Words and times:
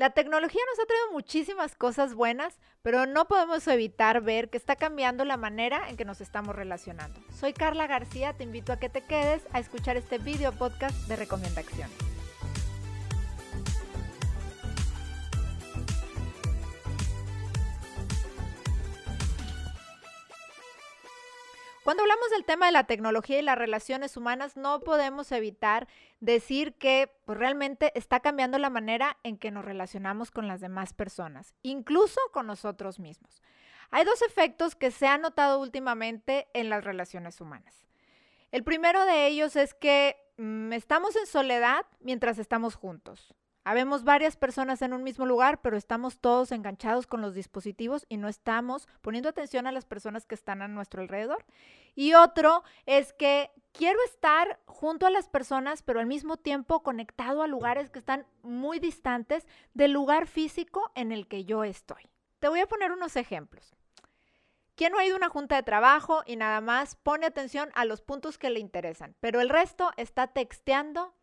La 0.00 0.08
tecnología 0.08 0.62
nos 0.70 0.82
ha 0.82 0.86
traído 0.86 1.12
muchísimas 1.12 1.74
cosas 1.74 2.14
buenas, 2.14 2.58
pero 2.80 3.04
no 3.04 3.28
podemos 3.28 3.68
evitar 3.68 4.22
ver 4.22 4.48
que 4.48 4.56
está 4.56 4.74
cambiando 4.74 5.26
la 5.26 5.36
manera 5.36 5.90
en 5.90 5.98
que 5.98 6.06
nos 6.06 6.22
estamos 6.22 6.56
relacionando. 6.56 7.20
Soy 7.38 7.52
Carla 7.52 7.86
García, 7.86 8.32
te 8.32 8.44
invito 8.44 8.72
a 8.72 8.78
que 8.78 8.88
te 8.88 9.02
quedes 9.02 9.42
a 9.52 9.60
escuchar 9.60 9.98
este 9.98 10.16
video 10.16 10.52
podcast 10.52 10.96
de 11.06 11.16
Recomendaciones. 11.16 12.09
Cuando 21.90 22.04
hablamos 22.04 22.30
del 22.30 22.44
tema 22.44 22.66
de 22.66 22.72
la 22.72 22.84
tecnología 22.84 23.40
y 23.40 23.42
las 23.42 23.58
relaciones 23.58 24.16
humanas, 24.16 24.56
no 24.56 24.78
podemos 24.78 25.32
evitar 25.32 25.88
decir 26.20 26.74
que 26.74 27.12
pues, 27.24 27.36
realmente 27.36 27.90
está 27.98 28.20
cambiando 28.20 28.58
la 28.58 28.70
manera 28.70 29.18
en 29.24 29.36
que 29.36 29.50
nos 29.50 29.64
relacionamos 29.64 30.30
con 30.30 30.46
las 30.46 30.60
demás 30.60 30.92
personas, 30.92 31.52
incluso 31.62 32.20
con 32.32 32.46
nosotros 32.46 33.00
mismos. 33.00 33.42
Hay 33.90 34.04
dos 34.04 34.22
efectos 34.22 34.76
que 34.76 34.92
se 34.92 35.08
han 35.08 35.20
notado 35.20 35.58
últimamente 35.58 36.46
en 36.54 36.70
las 36.70 36.84
relaciones 36.84 37.40
humanas. 37.40 37.88
El 38.52 38.62
primero 38.62 39.04
de 39.04 39.26
ellos 39.26 39.56
es 39.56 39.74
que 39.74 40.14
mm, 40.36 40.72
estamos 40.72 41.16
en 41.16 41.26
soledad 41.26 41.84
mientras 41.98 42.38
estamos 42.38 42.76
juntos. 42.76 43.34
Habemos 43.62 44.04
varias 44.04 44.36
personas 44.36 44.80
en 44.80 44.94
un 44.94 45.02
mismo 45.02 45.26
lugar, 45.26 45.60
pero 45.60 45.76
estamos 45.76 46.18
todos 46.18 46.50
enganchados 46.50 47.06
con 47.06 47.20
los 47.20 47.34
dispositivos 47.34 48.06
y 48.08 48.16
no 48.16 48.28
estamos 48.28 48.88
poniendo 49.02 49.28
atención 49.28 49.66
a 49.66 49.72
las 49.72 49.84
personas 49.84 50.26
que 50.26 50.34
están 50.34 50.62
a 50.62 50.68
nuestro 50.68 51.02
alrededor. 51.02 51.44
Y 51.94 52.14
otro 52.14 52.64
es 52.86 53.12
que 53.12 53.50
quiero 53.72 53.98
estar 54.04 54.60
junto 54.64 55.06
a 55.06 55.10
las 55.10 55.28
personas, 55.28 55.82
pero 55.82 56.00
al 56.00 56.06
mismo 56.06 56.38
tiempo 56.38 56.82
conectado 56.82 57.42
a 57.42 57.46
lugares 57.46 57.90
que 57.90 57.98
están 57.98 58.26
muy 58.42 58.78
distantes 58.78 59.46
del 59.74 59.92
lugar 59.92 60.26
físico 60.26 60.90
en 60.94 61.12
el 61.12 61.28
que 61.28 61.44
yo 61.44 61.62
estoy. 61.62 62.08
Te 62.38 62.48
voy 62.48 62.60
a 62.60 62.66
poner 62.66 62.92
unos 62.92 63.16
ejemplos. 63.16 63.76
¿Quién 64.74 64.92
no 64.92 64.98
ha 64.98 65.04
ido 65.04 65.16
a 65.16 65.18
una 65.18 65.28
junta 65.28 65.56
de 65.56 65.62
trabajo 65.62 66.22
y 66.24 66.36
nada 66.36 66.62
más 66.62 66.94
pone 66.96 67.26
atención 67.26 67.68
a 67.74 67.84
los 67.84 68.00
puntos 68.00 68.38
que 68.38 68.48
le 68.48 68.60
interesan, 68.60 69.14
pero 69.20 69.42
el 69.42 69.50
resto 69.50 69.90
está 69.98 70.28
texteando, 70.28 71.14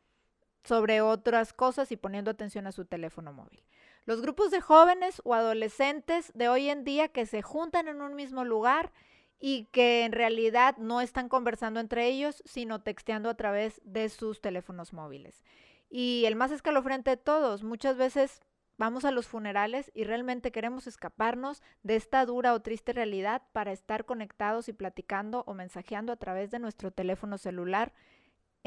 sobre 0.68 1.02
otras 1.02 1.54
cosas 1.54 1.92
y 1.92 1.98
poniendo 1.98 2.30
atención 2.30 2.68
a 2.68 2.72
su 2.72 2.86
teléfono 2.86 3.32
móvil. 3.32 3.64
Los 4.06 4.22
grupos 4.22 4.52
de 4.52 4.62
jóvenes 4.62 5.22
o 5.24 5.34
adolescentes 5.34 6.32
de 6.34 6.50
hoy 6.50 6.70
en 6.70 6.84
día 6.84 7.08
que 7.08 7.26
se 7.26 7.42
juntan 7.42 7.88
en 7.88 8.02
un 8.02 8.16
mismo 8.16 8.46
lugar 8.46 8.92
y 9.40 9.66
que 9.72 10.04
en 10.04 10.12
realidad 10.12 10.78
no 10.78 11.02
están 11.02 11.30
conversando 11.30 11.80
entre 11.80 12.08
ellos, 12.08 12.42
sino 12.46 12.82
texteando 12.82 13.30
a 13.30 13.36
través 13.36 13.82
de 13.84 14.10
sus 14.10 14.42
teléfonos 14.42 14.94
móviles. 14.94 15.44
Y 15.90 16.24
el 16.26 16.36
más 16.36 16.52
escalofriante 16.52 17.12
de 17.12 17.18
todos, 17.18 17.64
muchas 17.64 17.98
veces 17.98 18.42
vamos 18.78 19.06
a 19.06 19.12
los 19.12 19.28
funerales 19.28 19.92
y 19.94 20.04
realmente 20.04 20.52
queremos 20.52 20.88
escaparnos 20.88 21.62
de 21.84 21.96
esta 21.96 22.26
dura 22.26 22.54
o 22.54 22.62
triste 22.62 22.94
realidad 22.94 23.44
para 23.52 23.72
estar 23.72 24.06
conectados 24.06 24.70
y 24.70 24.74
platicando 24.74 25.44
o 25.48 25.54
mensajeando 25.54 26.12
a 26.12 26.18
través 26.18 26.52
de 26.52 26.60
nuestro 26.60 26.92
teléfono 26.92 27.38
celular 27.38 27.94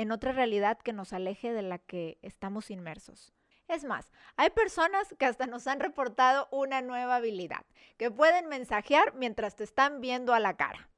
en 0.00 0.12
otra 0.12 0.32
realidad 0.32 0.78
que 0.78 0.94
nos 0.94 1.12
aleje 1.12 1.52
de 1.52 1.60
la 1.60 1.76
que 1.76 2.16
estamos 2.22 2.70
inmersos. 2.70 3.34
Es 3.68 3.84
más, 3.84 4.10
hay 4.36 4.48
personas 4.48 5.14
que 5.18 5.26
hasta 5.26 5.46
nos 5.46 5.66
han 5.66 5.78
reportado 5.78 6.48
una 6.50 6.80
nueva 6.80 7.16
habilidad, 7.16 7.66
que 7.98 8.10
pueden 8.10 8.46
mensajear 8.46 9.14
mientras 9.14 9.56
te 9.56 9.64
están 9.64 10.00
viendo 10.00 10.32
a 10.32 10.40
la 10.40 10.56
cara. 10.56 10.88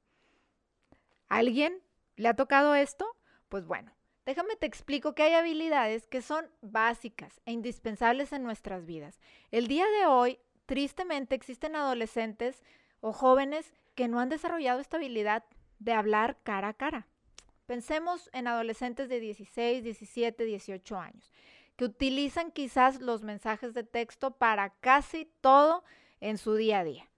¿Alguien 1.28 1.82
le 2.14 2.28
ha 2.28 2.34
tocado 2.34 2.76
esto? 2.76 3.16
Pues 3.48 3.66
bueno, 3.66 3.92
déjame 4.24 4.54
te 4.54 4.66
explico 4.66 5.16
que 5.16 5.24
hay 5.24 5.34
habilidades 5.34 6.06
que 6.06 6.22
son 6.22 6.48
básicas 6.60 7.40
e 7.44 7.50
indispensables 7.50 8.32
en 8.32 8.44
nuestras 8.44 8.86
vidas. 8.86 9.18
El 9.50 9.66
día 9.66 9.86
de 9.98 10.06
hoy, 10.06 10.38
tristemente, 10.64 11.34
existen 11.34 11.74
adolescentes 11.74 12.62
o 13.00 13.12
jóvenes 13.12 13.74
que 13.96 14.06
no 14.06 14.20
han 14.20 14.28
desarrollado 14.28 14.78
esta 14.78 14.98
habilidad 14.98 15.42
de 15.80 15.92
hablar 15.92 16.38
cara 16.44 16.68
a 16.68 16.74
cara. 16.74 17.08
Pensemos 17.66 18.28
en 18.32 18.48
adolescentes 18.48 19.08
de 19.08 19.20
16, 19.20 19.84
17, 19.84 20.44
18 20.44 20.98
años, 20.98 21.32
que 21.76 21.84
utilizan 21.84 22.50
quizás 22.50 23.00
los 23.00 23.22
mensajes 23.22 23.74
de 23.74 23.84
texto 23.84 24.32
para 24.32 24.70
casi 24.80 25.30
todo 25.40 25.84
en 26.20 26.38
su 26.38 26.54
día 26.54 26.80
a 26.80 26.84
día. 26.84 27.08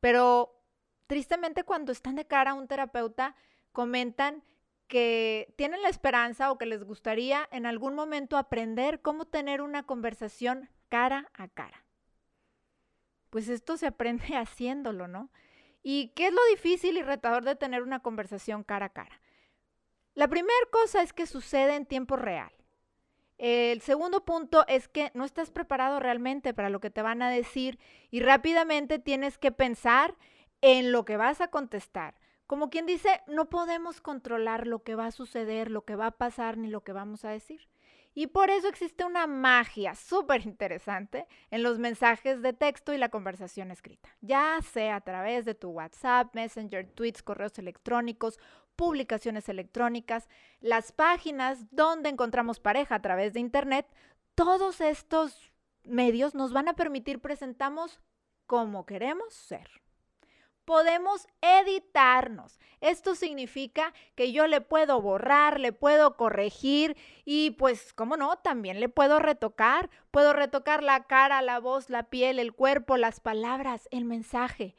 Pero 0.00 0.60
tristemente 1.06 1.64
cuando 1.64 1.92
están 1.92 2.14
de 2.14 2.26
cara 2.26 2.52
a 2.52 2.54
un 2.54 2.68
terapeuta, 2.68 3.36
comentan 3.72 4.42
que 4.88 5.54
tienen 5.56 5.80
la 5.80 5.88
esperanza 5.88 6.52
o 6.52 6.58
que 6.58 6.66
les 6.66 6.84
gustaría 6.84 7.48
en 7.50 7.64
algún 7.64 7.94
momento 7.94 8.36
aprender 8.36 9.00
cómo 9.00 9.24
tener 9.24 9.62
una 9.62 9.84
conversación 9.84 10.68
cara 10.90 11.30
a 11.32 11.48
cara. 11.48 11.86
Pues 13.30 13.48
esto 13.48 13.78
se 13.78 13.86
aprende 13.86 14.26
haciéndolo, 14.36 15.08
¿no? 15.08 15.30
¿Y 15.82 16.08
qué 16.08 16.26
es 16.26 16.32
lo 16.34 16.44
difícil 16.50 16.98
y 16.98 17.02
retador 17.02 17.44
de 17.44 17.56
tener 17.56 17.82
una 17.82 18.00
conversación 18.00 18.62
cara 18.62 18.86
a 18.86 18.92
cara? 18.92 19.21
La 20.14 20.28
primera 20.28 20.54
cosa 20.70 21.02
es 21.02 21.12
que 21.12 21.26
sucede 21.26 21.74
en 21.74 21.86
tiempo 21.86 22.16
real. 22.16 22.52
El 23.38 23.80
segundo 23.80 24.24
punto 24.24 24.64
es 24.68 24.86
que 24.86 25.10
no 25.14 25.24
estás 25.24 25.50
preparado 25.50 25.98
realmente 26.00 26.54
para 26.54 26.70
lo 26.70 26.80
que 26.80 26.90
te 26.90 27.02
van 27.02 27.22
a 27.22 27.30
decir 27.30 27.78
y 28.10 28.20
rápidamente 28.20 28.98
tienes 28.98 29.38
que 29.38 29.50
pensar 29.50 30.14
en 30.60 30.92
lo 30.92 31.04
que 31.04 31.16
vas 31.16 31.40
a 31.40 31.48
contestar. 31.48 32.14
Como 32.46 32.68
quien 32.68 32.86
dice, 32.86 33.22
no 33.26 33.48
podemos 33.48 34.00
controlar 34.00 34.66
lo 34.66 34.82
que 34.82 34.94
va 34.94 35.06
a 35.06 35.12
suceder, 35.12 35.70
lo 35.70 35.84
que 35.84 35.96
va 35.96 36.06
a 36.06 36.18
pasar 36.18 36.58
ni 36.58 36.68
lo 36.68 36.82
que 36.82 36.92
vamos 36.92 37.24
a 37.24 37.30
decir. 37.30 37.66
Y 38.14 38.26
por 38.26 38.50
eso 38.50 38.68
existe 38.68 39.04
una 39.04 39.26
magia 39.26 39.94
súper 39.94 40.44
interesante 40.46 41.26
en 41.50 41.62
los 41.62 41.78
mensajes 41.78 42.42
de 42.42 42.52
texto 42.52 42.92
y 42.92 42.98
la 42.98 43.08
conversación 43.08 43.70
escrita, 43.70 44.10
ya 44.20 44.58
sea 44.60 44.96
a 44.96 45.00
través 45.00 45.44
de 45.46 45.54
tu 45.54 45.70
WhatsApp, 45.70 46.34
Messenger, 46.34 46.86
tweets, 46.90 47.22
correos 47.22 47.58
electrónicos 47.58 48.38
publicaciones 48.76 49.48
electrónicas, 49.48 50.28
las 50.60 50.92
páginas 50.92 51.66
donde 51.70 52.08
encontramos 52.08 52.60
pareja 52.60 52.96
a 52.96 53.02
través 53.02 53.32
de 53.32 53.40
Internet, 53.40 53.86
todos 54.34 54.80
estos 54.80 55.52
medios 55.84 56.34
nos 56.34 56.52
van 56.52 56.68
a 56.68 56.74
permitir 56.74 57.20
presentarnos 57.20 58.00
como 58.46 58.86
queremos 58.86 59.32
ser. 59.34 59.82
Podemos 60.72 61.28
editarnos. 61.42 62.58
Esto 62.80 63.14
significa 63.14 63.92
que 64.14 64.32
yo 64.32 64.46
le 64.46 64.62
puedo 64.62 65.02
borrar, 65.02 65.60
le 65.60 65.74
puedo 65.74 66.16
corregir 66.16 66.96
y 67.26 67.50
pues, 67.50 67.92
¿cómo 67.92 68.16
no? 68.16 68.38
También 68.38 68.80
le 68.80 68.88
puedo 68.88 69.18
retocar. 69.18 69.90
Puedo 70.10 70.32
retocar 70.32 70.82
la 70.82 71.04
cara, 71.04 71.42
la 71.42 71.60
voz, 71.60 71.90
la 71.90 72.04
piel, 72.04 72.38
el 72.38 72.54
cuerpo, 72.54 72.96
las 72.96 73.20
palabras, 73.20 73.86
el 73.90 74.06
mensaje. 74.06 74.74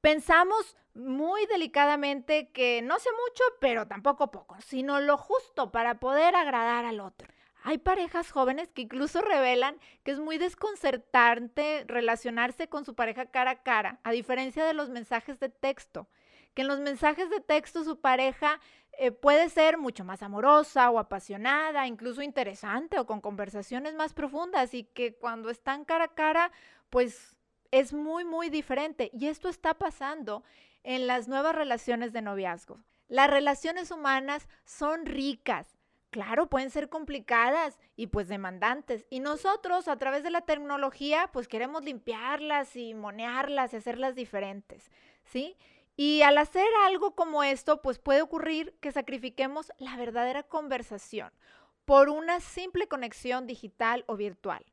Pensamos 0.00 0.78
muy 0.94 1.44
delicadamente 1.44 2.50
que 2.50 2.80
no 2.80 2.98
sé 2.98 3.10
mucho, 3.10 3.44
pero 3.60 3.86
tampoco 3.86 4.30
poco, 4.30 4.56
sino 4.62 4.98
lo 5.00 5.18
justo 5.18 5.70
para 5.70 6.00
poder 6.00 6.34
agradar 6.36 6.86
al 6.86 7.00
otro. 7.00 7.28
Hay 7.66 7.78
parejas 7.78 8.30
jóvenes 8.30 8.70
que 8.72 8.82
incluso 8.82 9.22
revelan 9.22 9.78
que 10.02 10.10
es 10.10 10.18
muy 10.18 10.36
desconcertante 10.36 11.84
relacionarse 11.88 12.68
con 12.68 12.84
su 12.84 12.94
pareja 12.94 13.24
cara 13.24 13.52
a 13.52 13.62
cara, 13.62 14.00
a 14.04 14.12
diferencia 14.12 14.66
de 14.66 14.74
los 14.74 14.90
mensajes 14.90 15.40
de 15.40 15.48
texto, 15.48 16.06
que 16.52 16.60
en 16.60 16.68
los 16.68 16.80
mensajes 16.80 17.30
de 17.30 17.40
texto 17.40 17.82
su 17.82 18.02
pareja 18.02 18.60
eh, 18.98 19.12
puede 19.12 19.48
ser 19.48 19.78
mucho 19.78 20.04
más 20.04 20.22
amorosa 20.22 20.90
o 20.90 20.98
apasionada, 20.98 21.86
incluso 21.86 22.20
interesante 22.20 22.98
o 22.98 23.06
con 23.06 23.22
conversaciones 23.22 23.94
más 23.94 24.12
profundas 24.12 24.74
y 24.74 24.84
que 24.84 25.14
cuando 25.14 25.48
están 25.48 25.86
cara 25.86 26.04
a 26.04 26.14
cara, 26.14 26.52
pues 26.90 27.34
es 27.70 27.94
muy, 27.94 28.26
muy 28.26 28.50
diferente. 28.50 29.10
Y 29.14 29.28
esto 29.28 29.48
está 29.48 29.72
pasando 29.72 30.44
en 30.82 31.06
las 31.06 31.28
nuevas 31.28 31.56
relaciones 31.56 32.12
de 32.12 32.20
noviazgo. 32.20 32.78
Las 33.08 33.30
relaciones 33.30 33.90
humanas 33.90 34.48
son 34.66 35.06
ricas. 35.06 35.78
Claro, 36.14 36.46
pueden 36.46 36.70
ser 36.70 36.88
complicadas 36.88 37.76
y 37.96 38.06
pues 38.06 38.28
demandantes. 38.28 39.04
Y 39.10 39.18
nosotros 39.18 39.88
a 39.88 39.98
través 39.98 40.22
de 40.22 40.30
la 40.30 40.42
tecnología 40.42 41.28
pues 41.32 41.48
queremos 41.48 41.82
limpiarlas 41.82 42.76
y 42.76 42.94
monearlas 42.94 43.72
y 43.72 43.78
hacerlas 43.78 44.14
diferentes, 44.14 44.92
¿sí? 45.24 45.56
Y 45.96 46.22
al 46.22 46.38
hacer 46.38 46.68
algo 46.84 47.16
como 47.16 47.42
esto 47.42 47.82
pues 47.82 47.98
puede 47.98 48.22
ocurrir 48.22 48.76
que 48.80 48.92
sacrifiquemos 48.92 49.72
la 49.78 49.96
verdadera 49.96 50.44
conversación 50.44 51.32
por 51.84 52.08
una 52.08 52.38
simple 52.38 52.86
conexión 52.86 53.48
digital 53.48 54.04
o 54.06 54.16
virtual. 54.16 54.64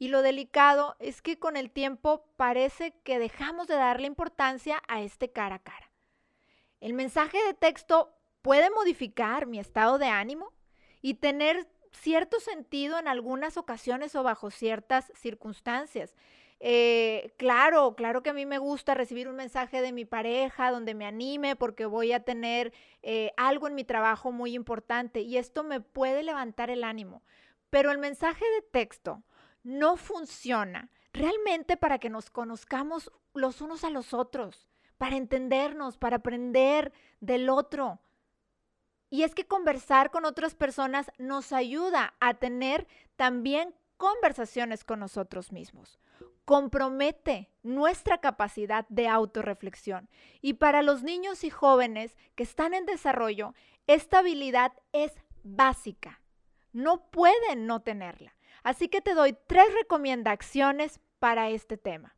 Y 0.00 0.08
lo 0.08 0.20
delicado 0.20 0.96
es 0.98 1.22
que 1.22 1.38
con 1.38 1.56
el 1.56 1.70
tiempo 1.70 2.24
parece 2.36 2.92
que 3.04 3.20
dejamos 3.20 3.68
de 3.68 3.76
darle 3.76 4.08
importancia 4.08 4.82
a 4.88 5.00
este 5.00 5.30
cara 5.30 5.54
a 5.54 5.62
cara. 5.62 5.92
El 6.80 6.92
mensaje 6.92 7.38
de 7.44 7.54
texto 7.54 8.16
puede 8.42 8.68
modificar 8.70 9.46
mi 9.46 9.60
estado 9.60 9.98
de 9.98 10.08
ánimo 10.08 10.52
y 11.02 11.14
tener 11.14 11.68
cierto 11.92 12.40
sentido 12.40 12.98
en 12.98 13.08
algunas 13.08 13.56
ocasiones 13.56 14.14
o 14.14 14.22
bajo 14.22 14.50
ciertas 14.50 15.12
circunstancias. 15.14 16.14
Eh, 16.64 17.34
claro, 17.38 17.96
claro 17.96 18.22
que 18.22 18.30
a 18.30 18.34
mí 18.34 18.46
me 18.46 18.58
gusta 18.58 18.94
recibir 18.94 19.28
un 19.28 19.34
mensaje 19.34 19.82
de 19.82 19.90
mi 19.90 20.04
pareja 20.04 20.70
donde 20.70 20.94
me 20.94 21.06
anime 21.06 21.56
porque 21.56 21.86
voy 21.86 22.12
a 22.12 22.24
tener 22.24 22.72
eh, 23.02 23.32
algo 23.36 23.66
en 23.66 23.74
mi 23.74 23.82
trabajo 23.82 24.30
muy 24.30 24.54
importante 24.54 25.22
y 25.22 25.38
esto 25.38 25.64
me 25.64 25.80
puede 25.80 26.22
levantar 26.22 26.70
el 26.70 26.84
ánimo. 26.84 27.22
Pero 27.68 27.90
el 27.90 27.98
mensaje 27.98 28.44
de 28.54 28.62
texto 28.62 29.24
no 29.64 29.96
funciona 29.96 30.88
realmente 31.12 31.76
para 31.76 31.98
que 31.98 32.10
nos 32.10 32.30
conozcamos 32.30 33.10
los 33.34 33.60
unos 33.60 33.82
a 33.82 33.90
los 33.90 34.14
otros, 34.14 34.68
para 34.98 35.16
entendernos, 35.16 35.98
para 35.98 36.18
aprender 36.18 36.92
del 37.20 37.48
otro. 37.48 37.98
Y 39.12 39.24
es 39.24 39.34
que 39.34 39.44
conversar 39.44 40.10
con 40.10 40.24
otras 40.24 40.54
personas 40.54 41.12
nos 41.18 41.52
ayuda 41.52 42.14
a 42.18 42.32
tener 42.32 42.88
también 43.16 43.74
conversaciones 43.98 44.84
con 44.84 45.00
nosotros 45.00 45.52
mismos. 45.52 46.00
Compromete 46.46 47.50
nuestra 47.62 48.22
capacidad 48.22 48.86
de 48.88 49.08
autorreflexión. 49.08 50.08
Y 50.40 50.54
para 50.54 50.80
los 50.80 51.02
niños 51.02 51.44
y 51.44 51.50
jóvenes 51.50 52.16
que 52.34 52.42
están 52.42 52.72
en 52.72 52.86
desarrollo, 52.86 53.52
esta 53.86 54.20
habilidad 54.20 54.72
es 54.92 55.12
básica. 55.42 56.22
No 56.72 57.10
pueden 57.10 57.66
no 57.66 57.82
tenerla. 57.82 58.34
Así 58.62 58.88
que 58.88 59.02
te 59.02 59.12
doy 59.12 59.36
tres 59.46 59.66
recomendaciones 59.74 61.00
para 61.18 61.50
este 61.50 61.76
tema. 61.76 62.16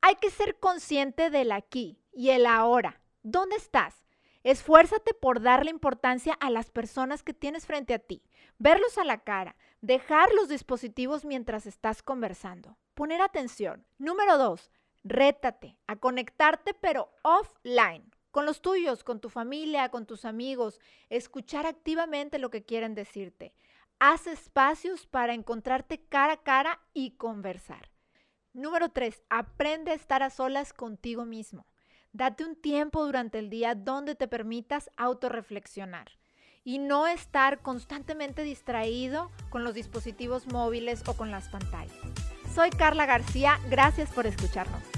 Hay 0.00 0.16
que 0.16 0.30
ser 0.30 0.58
consciente 0.58 1.30
del 1.30 1.52
aquí 1.52 2.00
y 2.12 2.30
el 2.30 2.44
ahora. 2.44 3.00
¿Dónde 3.22 3.54
estás? 3.54 4.07
Esfuérzate 4.48 5.12
por 5.12 5.42
darle 5.42 5.70
importancia 5.70 6.32
a 6.32 6.48
las 6.48 6.70
personas 6.70 7.22
que 7.22 7.34
tienes 7.34 7.66
frente 7.66 7.92
a 7.92 7.98
ti, 7.98 8.22
verlos 8.56 8.96
a 8.96 9.04
la 9.04 9.22
cara, 9.22 9.56
dejar 9.82 10.32
los 10.32 10.48
dispositivos 10.48 11.26
mientras 11.26 11.66
estás 11.66 12.02
conversando, 12.02 12.78
poner 12.94 13.20
atención. 13.20 13.84
Número 13.98 14.38
dos, 14.38 14.70
rétate 15.04 15.76
a 15.86 15.96
conectarte 15.96 16.72
pero 16.72 17.10
offline, 17.20 18.10
con 18.30 18.46
los 18.46 18.62
tuyos, 18.62 19.04
con 19.04 19.20
tu 19.20 19.28
familia, 19.28 19.90
con 19.90 20.06
tus 20.06 20.24
amigos, 20.24 20.80
escuchar 21.10 21.66
activamente 21.66 22.38
lo 22.38 22.48
que 22.48 22.64
quieren 22.64 22.94
decirte. 22.94 23.52
Haz 23.98 24.26
espacios 24.26 25.06
para 25.06 25.34
encontrarte 25.34 26.00
cara 26.08 26.32
a 26.32 26.42
cara 26.42 26.80
y 26.94 27.10
conversar. 27.18 27.90
Número 28.54 28.88
3. 28.88 29.24
Aprende 29.28 29.90
a 29.90 29.94
estar 29.94 30.22
a 30.22 30.30
solas 30.30 30.72
contigo 30.72 31.26
mismo. 31.26 31.66
Date 32.12 32.44
un 32.44 32.56
tiempo 32.56 33.04
durante 33.04 33.38
el 33.38 33.50
día 33.50 33.74
donde 33.74 34.14
te 34.14 34.28
permitas 34.28 34.90
autorreflexionar 34.96 36.08
y 36.64 36.78
no 36.78 37.06
estar 37.06 37.60
constantemente 37.60 38.42
distraído 38.42 39.30
con 39.50 39.62
los 39.62 39.74
dispositivos 39.74 40.46
móviles 40.46 41.02
o 41.06 41.14
con 41.14 41.30
las 41.30 41.48
pantallas. 41.48 41.96
Soy 42.54 42.70
Carla 42.70 43.06
García, 43.06 43.58
gracias 43.70 44.10
por 44.10 44.26
escucharnos. 44.26 44.97